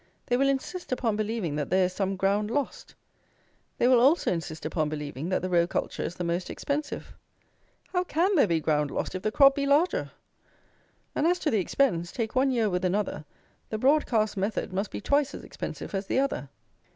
They 0.25 0.35
will 0.35 0.49
insist 0.49 0.91
upon 0.91 1.15
believing 1.15 1.57
that 1.57 1.69
there 1.69 1.85
is 1.85 1.93
some 1.93 2.15
ground 2.15 2.49
lost. 2.49 2.95
They 3.77 3.87
will 3.87 3.99
also 3.99 4.31
insist 4.33 4.65
upon 4.65 4.89
believing 4.89 5.29
that 5.29 5.43
the 5.43 5.49
row 5.51 5.67
culture 5.67 6.01
is 6.01 6.15
the 6.15 6.23
most 6.23 6.49
expensive. 6.49 7.13
How 7.93 8.03
can 8.03 8.33
there 8.35 8.47
be 8.47 8.59
ground 8.61 8.89
lost 8.89 9.13
if 9.13 9.21
the 9.21 9.31
crop 9.31 9.53
be 9.53 9.67
larger? 9.67 10.09
And 11.13 11.27
as 11.27 11.37
to 11.37 11.51
the 11.51 11.59
expense, 11.59 12.11
take 12.11 12.33
one 12.33 12.49
year 12.49 12.67
with 12.67 12.83
another, 12.83 13.25
the 13.69 13.77
broad 13.77 14.07
cast 14.07 14.35
method 14.37 14.73
must 14.73 14.89
be 14.89 15.01
twice 15.01 15.35
as 15.35 15.43
expensive 15.43 15.93
as 15.93 16.07
the 16.07 16.17
other. 16.19 16.49